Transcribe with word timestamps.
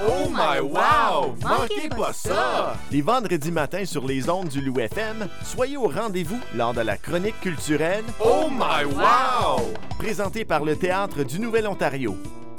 Oh 0.00 0.28
my 0.30 0.60
wow! 0.60 1.34
Manquez 1.42 1.88
pas 1.88 2.12
ça! 2.12 2.74
Les 2.92 3.02
vendredis 3.02 3.50
matins 3.50 3.84
sur 3.84 4.06
les 4.06 4.30
ondes 4.30 4.48
du 4.48 4.60
Loup 4.60 4.78
FM, 4.78 5.26
soyez 5.42 5.76
au 5.76 5.88
rendez-vous 5.88 6.38
lors 6.54 6.72
de 6.72 6.82
la 6.82 6.96
chronique 6.96 7.40
culturelle 7.40 8.04
Oh 8.24 8.48
my 8.48 8.84
wow! 8.84 9.60
présentée 9.98 10.44
par 10.44 10.64
le 10.64 10.76
Théâtre 10.76 11.24
du 11.24 11.40
Nouvel-Ontario. 11.40 12.16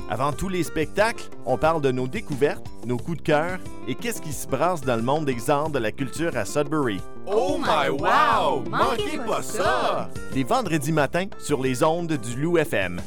Avant 0.09 0.33
tous 0.33 0.49
les 0.49 0.63
spectacles, 0.63 1.29
on 1.45 1.57
parle 1.57 1.81
de 1.81 1.91
nos 1.91 2.07
découvertes, 2.07 2.65
nos 2.85 2.97
coups 2.97 3.17
de 3.19 3.23
cœur 3.23 3.59
et 3.87 3.95
qu'est-ce 3.95 4.21
qui 4.21 4.33
se 4.33 4.47
brasse 4.47 4.81
dans 4.81 4.95
le 4.97 5.03
monde 5.03 5.25
des 5.25 5.49
arts 5.49 5.69
de 5.69 5.79
la 5.79 5.91
culture 5.93 6.35
à 6.35 6.43
Sudbury. 6.43 6.99
Oh 7.25 7.57
my 7.57 7.89
wow! 7.89 8.63
Manquez 8.69 9.17
pas 9.25 9.43
ça! 9.43 10.09
Les 10.33 10.43
vendredis 10.43 10.91
matins 10.91 11.27
sur 11.37 11.61
les 11.61 11.83
ondes 11.83 12.17
du 12.17 12.41
Loup 12.41 12.57
FM. 12.57 12.99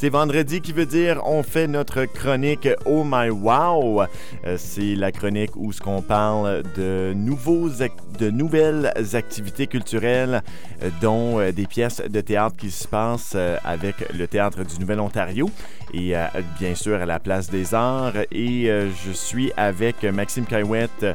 C'est 0.00 0.10
vendredi 0.10 0.60
qui 0.60 0.72
veut 0.72 0.86
dire 0.86 1.20
on 1.26 1.42
fait 1.42 1.66
notre 1.66 2.04
chronique 2.04 2.68
Oh 2.86 3.02
My 3.04 3.30
Wow. 3.30 4.02
Euh, 4.46 4.54
c'est 4.56 4.94
la 4.94 5.10
chronique 5.10 5.50
où 5.56 5.72
ce 5.72 5.80
qu'on 5.80 6.02
parle 6.02 6.62
de 6.76 7.12
nouveaux 7.16 7.68
ac- 7.68 7.90
de 8.18 8.30
nouvelles 8.30 8.92
activités 9.14 9.66
culturelles 9.66 10.42
euh, 10.82 10.90
dont 11.00 11.38
euh, 11.40 11.52
des 11.52 11.66
pièces 11.66 12.02
de 12.02 12.20
théâtre 12.20 12.56
qui 12.56 12.70
se 12.70 12.86
passent 12.88 13.32
euh, 13.36 13.56
avec 13.64 13.94
le 14.12 14.26
théâtre 14.26 14.64
du 14.64 14.78
Nouvel-Ontario 14.80 15.50
et 15.94 16.16
euh, 16.16 16.26
bien 16.58 16.74
sûr 16.74 17.00
à 17.00 17.06
la 17.06 17.18
place 17.20 17.48
des 17.50 17.74
arts 17.74 18.12
et 18.30 18.66
je 18.68 19.12
suis 19.12 19.52
avec 19.56 20.02
Maxime 20.04 20.44
Caillouette 20.44 21.06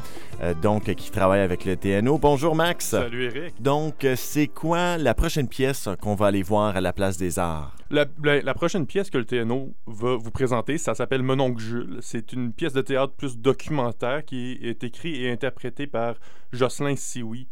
donc 0.62 0.94
qui 0.96 1.12
travaille 1.12 1.42
avec 1.42 1.64
le 1.64 1.76
TNO. 1.78 2.18
Bonjour 2.18 2.56
Max. 2.56 2.88
Salut 2.88 3.26
Eric. 3.26 3.62
Donc, 3.62 4.06
c'est 4.16 4.48
quoi 4.48 4.98
la 4.98 5.14
prochaine 5.14 5.48
pièce 5.48 5.88
qu'on 6.02 6.16
va 6.16 6.28
aller 6.28 6.44
voir 6.44 6.76
à 6.76 6.82
la 6.82 6.92
place 6.92 7.18
des 7.18 7.38
arts? 7.40 7.76
La, 7.92 8.06
la- 8.24 8.42
la 8.42 8.54
prochaine 8.56 8.86
pièce 8.88 9.10
que 9.12 9.18
le 9.20 9.26
TNO 9.26 9.72
va 9.86 10.16
vous 10.16 10.32
présenter, 10.32 10.78
ça 10.80 10.96
s'appelle 10.96 11.22
Mon 11.22 11.40
oncle 11.40 11.62
Jules. 11.62 11.98
C'est 12.02 12.34
une 12.34 12.52
pièce 12.52 12.74
de 12.74 12.82
théâtre 12.82 13.14
plus 13.14 13.38
documentaire 13.38 14.26
qui 14.26 14.58
est 14.64 14.84
écrite 14.84 15.16
et 15.16 15.32
interprétée 15.32 15.86
par 15.88 16.16
Jocelyn 16.52 16.93
Sioui, 16.98 17.48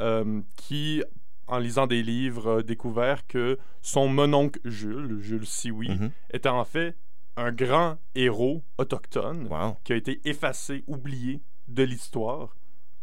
euh, 0.00 0.40
qui, 0.56 1.02
en 1.46 1.58
lisant 1.58 1.86
des 1.86 2.02
livres, 2.02 2.58
a 2.58 2.62
découvert 2.62 3.26
que 3.26 3.58
son 3.82 4.08
mononcle 4.08 4.60
Jules, 4.64 5.18
Jules 5.20 5.46
Sioui, 5.46 5.88
Mhm. 5.90 6.10
était 6.32 6.48
en 6.48 6.64
fait 6.64 6.96
un 7.36 7.52
grand 7.52 7.98
héros 8.14 8.62
autochtone 8.78 9.48
Wow. 9.50 9.76
qui 9.84 9.92
a 9.92 9.96
été 9.96 10.20
effacé, 10.24 10.84
oublié 10.86 11.40
de 11.68 11.82
l'histoire. 11.82 12.56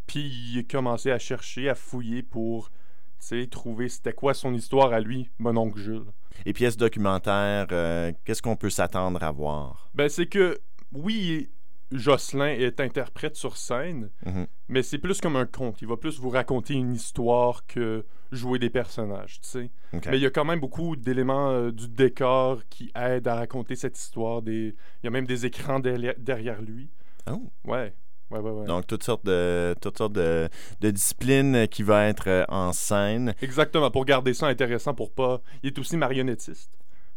Puis 0.06 0.22
il 0.54 0.58
a 0.58 0.62
commencé 0.64 1.10
à 1.10 1.18
chercher, 1.18 1.68
à 1.68 1.74
fouiller 1.74 2.22
pour 2.22 2.70
trouver 3.50 3.88
c'était 3.88 4.12
quoi 4.12 4.34
son 4.34 4.52
histoire 4.52 4.92
à 4.92 5.00
lui, 5.00 5.30
mon 5.38 5.56
oncle 5.56 5.78
Jules. 5.78 6.04
Et 6.44 6.52
pièce 6.52 6.76
documentaire, 6.76 7.66
euh, 7.70 8.12
qu'est-ce 8.24 8.42
qu'on 8.42 8.56
peut 8.56 8.68
s'attendre 8.70 9.22
à 9.22 9.30
voir? 9.30 9.88
Ben, 9.94 10.08
c'est 10.08 10.26
que, 10.26 10.58
oui, 10.92 11.48
Jocelyn 11.92 12.46
est 12.48 12.80
interprète 12.80 13.36
sur 13.36 13.56
scène, 13.56 14.10
Mhm. 14.26 14.46
mais 14.68 14.82
c'est 14.82 14.98
plus 14.98 15.20
comme 15.20 15.36
un 15.36 15.46
conte. 15.46 15.82
Il 15.82 15.88
va 15.88 15.96
plus 15.96 16.18
vous 16.18 16.30
raconter 16.30 16.74
une 16.74 16.94
histoire 16.94 17.66
que 17.66 18.04
jouer 18.30 18.58
des 18.58 18.70
personnages, 18.70 19.40
tu 19.40 19.48
sais. 19.48 19.70
Mais 19.92 20.16
il 20.18 20.22
y 20.22 20.26
a 20.26 20.30
quand 20.30 20.44
même 20.44 20.60
beaucoup 20.60 20.96
d'éléments 20.96 21.50
euh, 21.50 21.70
du 21.70 21.88
décor 21.88 22.60
qui 22.70 22.90
aident 22.94 23.28
à 23.28 23.34
raconter 23.34 23.76
cette 23.76 23.98
histoire. 23.98 24.40
Des... 24.42 24.74
Il 25.02 25.04
y 25.04 25.06
a 25.06 25.10
même 25.10 25.26
des 25.26 25.44
écrans 25.44 25.80
derrière, 25.80 26.14
derrière 26.18 26.62
lui. 26.62 26.88
Oh. 27.30 27.42
Ouais, 27.64 27.94
ouais, 28.30 28.38
ouais, 28.40 28.50
ouais. 28.50 28.66
Donc, 28.66 28.86
toutes 28.86 29.02
sortes 29.02 29.26
de, 29.26 29.74
toutes 29.82 29.98
sortes 29.98 30.14
de, 30.14 30.48
de 30.80 30.90
disciplines 30.90 31.68
qui 31.68 31.82
vont 31.82 32.00
être 32.00 32.28
euh, 32.28 32.44
en 32.48 32.72
scène. 32.72 33.34
Exactement, 33.42 33.90
pour 33.90 34.04
garder 34.06 34.32
ça 34.32 34.46
intéressant, 34.46 34.94
pour 34.94 35.12
pas... 35.12 35.42
Il 35.62 35.68
est 35.68 35.78
aussi 35.78 35.96
marionnettiste. 35.98 36.70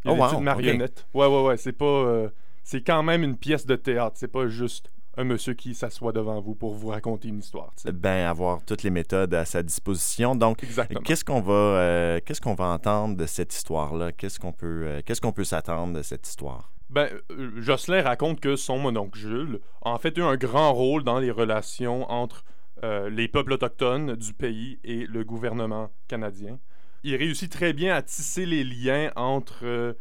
Il 0.03 0.09
a 0.09 0.11
Oh, 0.11 0.15
des 0.15 0.21
wow, 0.21 0.27
petites 0.29 0.41
marionnettes. 0.43 1.07
Ouais, 1.13 1.27
ouais, 1.27 1.43
ouais, 1.43 1.57
c'est 1.57 1.71
pas... 1.71 1.85
euh, 1.85 2.29
C'est 2.65 2.81
quand 2.81 3.03
même 3.03 3.23
une 3.23 3.37
pièce 3.37 3.67
de 3.67 3.75
théâtre, 3.75 4.15
c'est 4.19 4.27
pas 4.27 4.47
juste 4.47 4.89
un 5.17 5.23
monsieur 5.23 5.53
qui 5.53 5.75
s'assoit 5.75 6.11
devant 6.11 6.41
vous 6.41 6.55
pour 6.55 6.73
vous 6.73 6.87
raconter 6.87 7.27
une 7.27 7.37
histoire. 7.37 7.71
Ben, 7.85 8.27
avoir 8.27 8.65
toutes 8.65 8.81
les 8.81 8.89
méthodes 8.89 9.35
à 9.35 9.45
sa 9.45 9.61
disposition. 9.61 10.35
Donc, 10.35 10.63
Exactement. 10.63 10.99
qu'est-ce 11.01 11.23
qu'on 11.23 11.41
va, 11.41 11.53
euh, 11.53 12.19
qu'est-ce 12.25 12.41
qu'on 12.41 12.55
va 12.55 12.65
entendre 12.65 13.15
de 13.15 13.25
cette 13.27 13.53
histoire-là? 13.53 14.11
Qu'est-ce 14.11 14.39
qu'on 14.39 14.51
peut, 14.51 14.83
euh, 14.85 15.01
qu'est-ce 15.05 15.21
qu'on 15.21 15.31
peut 15.31 15.43
s'attendre 15.43 15.93
de 15.93 16.01
cette 16.01 16.27
histoire? 16.27 16.71
Ben, 16.89 17.07
euh, 17.31 17.51
Jocelyn 17.61 18.01
raconte 18.01 18.39
que 18.39 18.55
son 18.55 18.79
mononcle 18.79 19.17
Jules 19.17 19.59
a 19.83 19.91
en 19.91 19.99
fait 19.99 20.17
eu 20.17 20.23
un 20.23 20.35
grand 20.35 20.73
rôle 20.73 21.03
dans 21.03 21.19
les 21.19 21.31
relations 21.31 22.09
entre 22.11 22.43
euh, 22.83 23.09
les 23.11 23.27
peuples 23.27 23.53
autochtones 23.53 24.15
du 24.15 24.33
pays 24.33 24.79
et 24.83 25.05
le 25.05 25.23
gouvernement 25.23 25.91
canadien. 26.07 26.59
Il 27.03 27.15
réussit 27.15 27.51
très 27.51 27.73
bien 27.73 27.95
à 27.95 28.01
tisser 28.01 28.47
les 28.47 28.63
liens 28.63 29.11
entre 29.15 29.95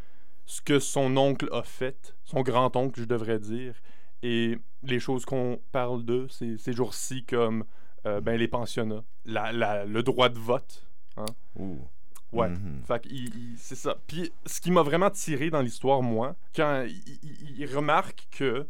ce 0.46 0.60
que 0.60 0.78
son 0.78 1.16
oncle 1.16 1.48
a 1.52 1.62
fait, 1.62 2.16
son 2.24 2.42
grand-oncle, 2.42 3.00
je 3.00 3.04
devrais 3.06 3.38
dire, 3.38 3.74
et 4.22 4.58
les 4.82 5.00
choses 5.00 5.24
qu'on 5.24 5.60
parle 5.72 6.04
de 6.04 6.26
ces, 6.28 6.56
ces 6.58 6.72
jours-ci, 6.72 7.24
comme 7.24 7.64
euh, 8.06 8.20
ben, 8.20 8.36
les 8.38 8.48
pensionnats, 8.48 9.02
la- 9.24 9.52
la- 9.52 9.84
le 9.86 10.02
droit 10.02 10.28
de 10.28 10.38
vote. 10.38 10.86
Ouh. 11.56 11.78
Ouais. 12.32 12.48
Il- 13.10 13.34
il- 13.52 13.58
c'est 13.58 13.76
ça. 13.76 13.96
Puis 14.06 14.32
ce 14.44 14.60
qui 14.60 14.70
m'a 14.70 14.82
vraiment 14.82 15.10
tiré 15.10 15.50
dans 15.50 15.60
l'histoire, 15.62 16.02
moi, 16.02 16.34
quand 16.54 16.84
il, 16.86 17.18
il- 17.22 17.60
il 17.60 17.74
remarque 17.74 18.26
que, 18.30 18.66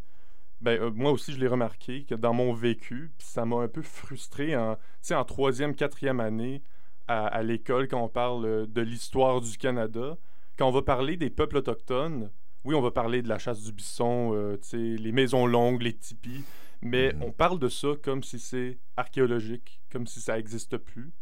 ben 0.60 0.80
euh, 0.80 0.91
moi 0.91 1.10
aussi 1.10 1.32
je 1.32 1.38
l'ai 1.41 1.48
remarqué, 1.48 2.04
que 2.04 2.14
dans 2.14 2.32
mon 2.34 2.52
vécu, 2.52 3.10
puis 3.18 3.26
ça 3.26 3.44
m'a 3.44 3.56
un 3.56 3.68
peu 3.68 3.82
frustré 3.82 4.54
en, 4.56 4.76
en 5.10 5.24
troisième, 5.24 5.74
quatrième 5.74 6.20
année 6.20 6.62
à, 7.08 7.26
à 7.26 7.42
l'école 7.42 7.88
quand 7.88 8.00
on 8.02 8.08
parle 8.08 8.44
euh, 8.44 8.66
de 8.66 8.82
l'histoire 8.82 9.41
du 9.41 9.56
Canada, 9.58 10.16
quand 10.56 10.69
on 10.69 10.72
va 10.72 10.82
parler 10.82 11.16
des 11.16 11.31
peuples 11.31 11.56
autochtones, 11.59 12.31
oui, 12.65 12.75
on 12.75 12.81
va 12.81 12.91
parler 12.91 13.22
de 13.22 13.28
la 13.28 13.38
chasse 13.38 13.62
du 13.62 13.72
bison, 13.72 14.34
euh, 14.34 14.56
les 14.72 15.12
maisons 15.12 15.47
longues, 15.47 15.82
les 15.82 15.92
tipis, 15.92 16.44
mais 16.81 17.12
Mhm. 17.12 17.22
on 17.25 17.32
parle 17.32 17.59
de 17.59 17.69
ça 17.69 17.88
comme 18.03 18.22
si 18.22 18.38
c'est 18.38 18.78
archéologique, 18.97 19.81
comme 19.91 20.06
si 20.06 20.20
ça 20.20 20.37
n'existe 20.37 20.76
plus. 20.78 21.12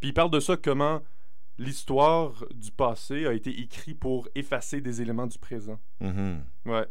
Puis 0.00 0.10
il 0.10 0.14
parle 0.14 0.30
de 0.30 0.40
ça 0.40 0.56
comment 0.56 1.00
l'histoire 1.58 2.44
du 2.54 2.70
passé 2.72 3.26
a 3.26 3.32
été 3.34 3.50
écrite 3.60 3.98
pour 4.00 4.28
effacer 4.34 4.80
des 4.80 5.02
éléments 5.02 5.26
du 5.26 5.38
présent. 5.38 5.78
Mhm. 6.00 6.42
Ouais. 6.66 6.86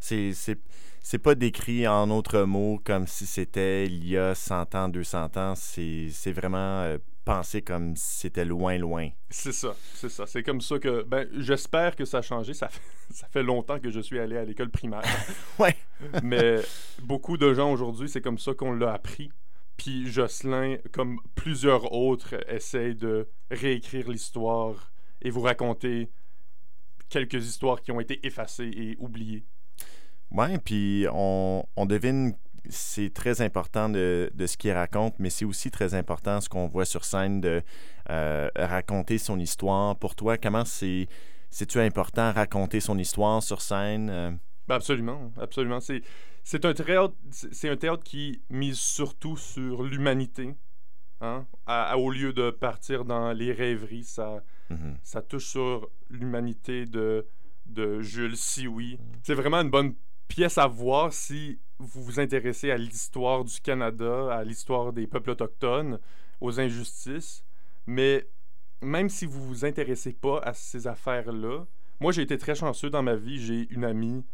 C'est, 0.00 1.18
pas 1.22 1.34
décrit 1.36 1.86
en 1.86 2.10
autres 2.10 2.42
mots 2.42 2.80
comme 2.84 3.06
si 3.06 3.24
c'était 3.24 3.86
il 3.86 4.06
y 4.06 4.16
a 4.18 4.34
100 4.34 4.74
ans, 4.74 4.88
200 4.88 5.36
ans. 5.36 5.54
C'est, 5.54 6.08
c'est 6.10 6.32
vraiment 6.32 6.82
euh, 6.82 6.98
pensé 7.24 7.62
comme 7.62 7.94
c'était 7.96 8.44
loin, 8.44 8.78
loin. 8.78 9.08
C'est 9.28 9.52
ça, 9.52 9.74
c'est 9.94 10.08
ça. 10.08 10.26
C'est 10.26 10.42
comme 10.42 10.60
ça 10.60 10.78
que. 10.78 11.02
Ben, 11.02 11.28
j'espère 11.38 11.96
que 11.96 12.04
ça 12.04 12.18
a 12.18 12.22
changé. 12.22 12.54
Ça 12.54 12.68
fait, 12.68 12.80
ça 13.10 13.26
fait 13.28 13.42
longtemps 13.42 13.78
que 13.78 13.90
je 13.90 14.00
suis 14.00 14.18
allé 14.18 14.36
à 14.36 14.44
l'école 14.44 14.70
primaire. 14.70 15.02
Ouais. 15.58 15.76
Mais 16.22 16.60
beaucoup 17.02 17.36
de 17.36 17.52
gens 17.52 17.70
aujourd'hui, 17.70 18.08
c'est 18.08 18.22
comme 18.22 18.38
ça 18.38 18.54
qu'on 18.54 18.72
l'a 18.72 18.94
appris. 18.94 19.30
Puis 19.76 20.06
Jocelyn, 20.06 20.76
comme 20.92 21.18
plusieurs 21.34 21.92
autres, 21.92 22.34
essaye 22.48 22.94
de 22.94 23.28
réécrire 23.50 24.08
l'histoire 24.10 24.90
et 25.22 25.30
vous 25.30 25.42
raconter 25.42 26.10
quelques 27.10 27.46
histoires 27.46 27.82
qui 27.82 27.92
ont 27.92 28.00
été 28.00 28.26
effacées 28.26 28.70
et 28.74 28.96
oubliées. 28.98 29.44
Ouais, 30.30 30.58
puis 30.58 31.06
on, 31.12 31.66
on 31.76 31.86
devine, 31.86 32.34
c'est 32.68 33.12
très 33.12 33.40
important 33.40 33.88
de, 33.88 34.30
de 34.34 34.46
ce 34.46 34.56
qu'il 34.56 34.72
raconte, 34.72 35.14
mais 35.18 35.30
c'est 35.30 35.44
aussi 35.44 35.70
très 35.70 35.94
important 35.94 36.40
ce 36.40 36.48
qu'on 36.48 36.68
voit 36.68 36.84
sur 36.84 37.04
scène 37.04 37.40
de 37.40 37.62
euh, 38.10 38.48
raconter 38.56 39.18
son 39.18 39.38
histoire. 39.38 39.96
Pour 39.96 40.14
toi, 40.14 40.36
comment 40.38 40.64
c'est, 40.64 41.08
c'est-tu 41.50 41.78
important 41.80 42.32
raconter 42.32 42.80
son 42.80 42.98
histoire 42.98 43.42
sur 43.42 43.60
scène? 43.62 44.10
Euh, 44.10 44.30
Ben 44.68 44.76
absolument, 44.76 45.32
absolument. 45.40 45.80
C'est, 45.80 46.02
c'est 46.44 46.64
un 46.64 46.74
théâtre, 46.74 47.14
c'est 47.30 47.68
un 47.68 47.76
théâtre 47.76 48.02
qui 48.04 48.42
mise 48.50 48.78
surtout 48.78 49.36
sur 49.36 49.82
l'humanité. 49.82 50.54
Hein? 51.20 51.46
À- 51.66 51.92
à- 51.92 51.96
au 51.96 52.10
lieu 52.10 52.32
de 52.32 52.50
partir 52.50 53.04
dans 53.04 53.32
les 53.32 53.52
rêveries, 53.52 54.04
ça, 54.04 54.42
mhm. 54.70 54.96
ça 55.02 55.20
touche 55.22 55.46
sur 55.46 55.88
l'humanité 56.08 56.86
de, 56.86 57.26
de 57.66 58.00
Jules 58.00 58.36
Sioui. 58.36 58.98
C'est 59.22 59.34
vraiment 59.34 59.58
une 59.58 59.70
bonne 59.70 59.94
pièce 60.30 60.58
à 60.58 60.66
voir 60.66 61.12
si 61.12 61.58
vous 61.78 62.02
vous 62.02 62.20
intéressez 62.20 62.70
à 62.70 62.78
l'histoire 62.78 63.44
du 63.44 63.60
Canada, 63.60 64.32
à 64.32 64.44
l'histoire 64.44 64.92
des 64.92 65.06
peuples 65.06 65.30
autochtones, 65.30 65.98
aux 66.40 66.60
injustices. 66.60 67.44
Mais 67.86 68.26
même 68.80 69.08
si 69.08 69.26
vous 69.26 69.42
vous 69.42 69.64
intéressez 69.64 70.12
pas 70.12 70.38
à 70.38 70.54
ces 70.54 70.86
affaires-là, 70.86 71.66
moi 71.98 72.12
j'ai 72.12 72.22
été 72.22 72.38
très 72.38 72.54
chanceux 72.54 72.90
dans 72.90 73.02
ma 73.02 73.16
vie. 73.16 73.38
J'ai 73.38 73.66
une 73.70 73.84
amie 73.84 74.24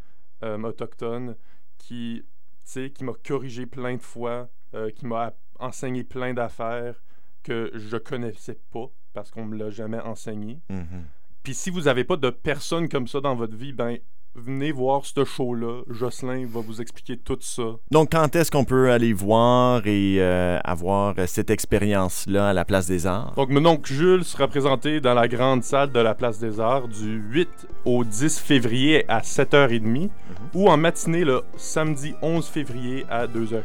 euh, 0.44 0.62
autochtone 0.62 1.34
qui, 1.78 2.24
qui 2.64 3.04
m'a 3.04 3.14
corrigé 3.26 3.66
plein 3.66 3.96
de 3.96 4.02
fois, 4.02 4.50
euh, 4.74 4.90
qui 4.90 5.06
m'a 5.06 5.32
enseigné 5.58 6.04
plein 6.04 6.34
d'affaires 6.34 7.02
que 7.42 7.70
je 7.74 7.96
connaissais 7.96 8.60
pas 8.70 8.90
parce 9.14 9.30
qu'on 9.30 9.46
me 9.46 9.56
l'a 9.56 9.70
jamais 9.70 10.00
enseigné. 10.00 10.60
Mhm. 10.68 11.06
Puis 11.42 11.54
si 11.54 11.70
vous 11.70 11.82
n'avez 11.82 12.04
pas 12.04 12.16
de 12.16 12.28
personnes 12.28 12.88
comme 12.88 13.06
ça 13.06 13.20
dans 13.20 13.34
votre 13.34 13.56
vie, 13.56 13.72
ben 13.72 13.98
venez 14.36 14.72
voir 14.72 15.04
ce 15.04 15.24
show-là. 15.24 15.82
Jocelyn 15.88 16.46
va 16.46 16.60
vous 16.60 16.80
expliquer 16.80 17.16
tout 17.16 17.38
ça. 17.40 17.62
Donc, 17.90 18.12
quand 18.12 18.36
est-ce 18.36 18.50
qu'on 18.50 18.64
peut 18.64 18.90
aller 18.90 19.12
voir 19.12 19.86
et 19.86 20.16
euh, 20.18 20.58
avoir 20.64 21.14
cette 21.26 21.50
expérience-là 21.50 22.50
à 22.50 22.52
la 22.52 22.64
Place 22.64 22.86
des 22.86 23.06
Arts? 23.06 23.34
Donc, 23.36 23.50
mon 23.50 23.64
oncle 23.66 23.92
Jules 23.92 24.24
sera 24.24 24.48
présenté 24.48 25.00
dans 25.00 25.14
la 25.14 25.28
grande 25.28 25.64
salle 25.64 25.92
de 25.92 26.00
la 26.00 26.14
Place 26.14 26.38
des 26.38 26.60
Arts 26.60 26.88
du 26.88 27.22
8 27.30 27.48
au 27.84 28.04
10 28.04 28.38
février 28.38 29.04
à 29.08 29.20
7h30 29.20 30.10
ou 30.54 30.68
en 30.68 30.76
matinée 30.76 31.24
le 31.24 31.42
samedi 31.56 32.14
11 32.22 32.46
février 32.46 33.04
à 33.10 33.26
2h30. 33.26 33.62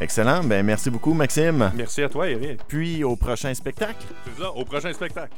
Excellent. 0.00 0.42
Ben, 0.42 0.64
merci 0.64 0.88
beaucoup, 0.90 1.12
Maxime. 1.12 1.70
Merci 1.76 2.02
à 2.02 2.08
toi, 2.08 2.28
Eric. 2.28 2.60
Puis 2.66 3.04
au 3.04 3.16
prochain 3.16 3.52
spectacle. 3.52 4.06
C'est 4.24 4.42
ça, 4.42 4.50
au 4.50 4.64
prochain 4.64 4.92
spectacle. 4.92 5.34